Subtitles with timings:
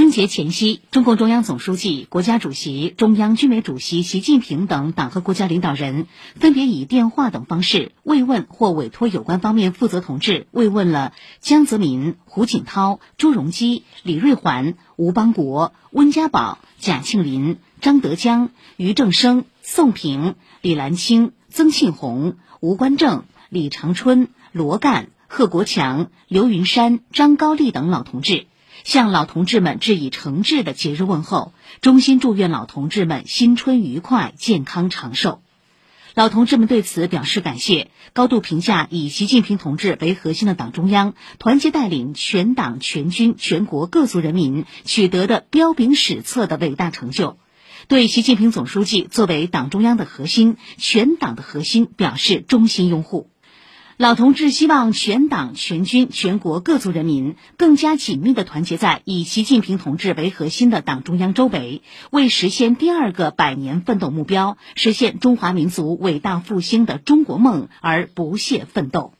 [0.00, 18.48] 春节前夕，中共中央总书记、国家主席、中央军委主席习近平等党和国家领导人分别以电话等方式慰问或委托有关方面负责同志慰问了江泽民、胡锦涛、朱镕基、李瑞环、吴邦国、温家宝、贾庆林、张德江、
[18.78, 28.46] 俞正声、宋平、李岚清、曾庆红、吴官正、李长春、罗干、贺国强、刘云山、张高丽等老同志。
[28.84, 35.42] 向老同志们致以诚挚的节日问候，衷心祝愿老同志们新春愉快、健康长寿。
[36.14, 47.36] 老同志们对此表示感谢，高度评价以习近平同志为核心的党中央团结带领全党全军全国各族人民取得的彪炳史册的伟大成就，
[47.86, 53.30] 对习近平总书记作为党中央的核心、全党的核心表示衷心拥护。
[54.00, 69.12] 老同志希望全党全军全国各族人民更加紧密地团结在以习近平同志为核心的党中央周围，为实现第二个百年奋斗目标、实现中华民族伟大复兴的中国梦而不懈奋斗。